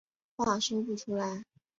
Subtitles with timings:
[0.35, 1.43] 说不出话来